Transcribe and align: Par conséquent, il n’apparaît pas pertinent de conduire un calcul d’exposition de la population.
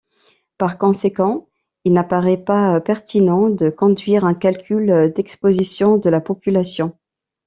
Par 0.57 0.79
conséquent, 0.79 1.47
il 1.85 1.93
n’apparaît 1.93 2.43
pas 2.43 2.81
pertinent 2.81 3.51
de 3.51 3.69
conduire 3.69 4.25
un 4.25 4.33
calcul 4.33 5.13
d’exposition 5.15 5.97
de 5.99 6.09
la 6.09 6.19
population. 6.21 6.97